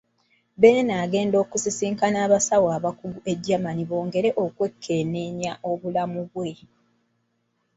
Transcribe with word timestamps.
Beene 0.59 0.93
agenda 1.05 1.37
kusisinkana 1.51 2.17
abasawo 2.25 2.67
abakugu 2.77 3.19
e 3.31 3.33
Germany 3.45 3.81
bongere 3.89 4.29
okwekenneenya 4.43 5.51
obulamu 5.71 6.21
bwe. 6.33 6.51